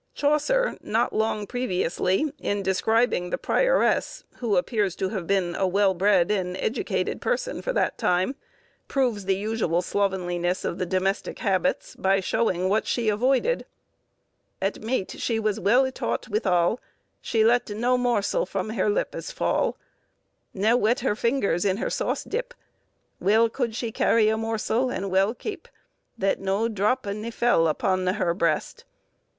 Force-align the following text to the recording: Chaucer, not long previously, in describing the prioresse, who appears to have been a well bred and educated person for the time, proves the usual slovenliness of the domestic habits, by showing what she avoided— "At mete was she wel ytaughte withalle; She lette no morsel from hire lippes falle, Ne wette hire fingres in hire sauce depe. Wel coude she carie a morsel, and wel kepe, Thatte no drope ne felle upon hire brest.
Chaucer, 0.15 0.79
not 0.81 1.13
long 1.13 1.45
previously, 1.45 2.33
in 2.39 2.63
describing 2.63 3.29
the 3.29 3.37
prioresse, 3.37 4.23
who 4.37 4.55
appears 4.57 4.95
to 4.95 5.09
have 5.09 5.27
been 5.27 5.53
a 5.53 5.67
well 5.67 5.93
bred 5.93 6.31
and 6.31 6.57
educated 6.57 7.21
person 7.21 7.61
for 7.61 7.71
the 7.71 7.91
time, 7.97 8.33
proves 8.87 9.25
the 9.25 9.35
usual 9.35 9.83
slovenliness 9.83 10.65
of 10.65 10.79
the 10.79 10.87
domestic 10.87 11.37
habits, 11.37 11.95
by 11.95 12.19
showing 12.19 12.67
what 12.67 12.87
she 12.87 13.09
avoided— 13.09 13.63
"At 14.59 14.81
mete 14.81 15.13
was 15.13 15.21
she 15.21 15.37
wel 15.39 15.83
ytaughte 15.83 16.29
withalle; 16.29 16.79
She 17.21 17.45
lette 17.45 17.69
no 17.69 17.95
morsel 17.95 18.47
from 18.47 18.71
hire 18.71 18.89
lippes 18.89 19.31
falle, 19.31 19.77
Ne 20.51 20.73
wette 20.73 21.01
hire 21.01 21.13
fingres 21.13 21.63
in 21.63 21.77
hire 21.77 21.91
sauce 21.91 22.23
depe. 22.23 22.55
Wel 23.19 23.49
coude 23.51 23.75
she 23.75 23.91
carie 23.91 24.29
a 24.29 24.35
morsel, 24.35 24.89
and 24.89 25.11
wel 25.11 25.35
kepe, 25.35 25.69
Thatte 26.19 26.39
no 26.39 26.67
drope 26.67 27.05
ne 27.13 27.29
felle 27.29 27.67
upon 27.67 28.07
hire 28.07 28.33
brest. 28.33 28.83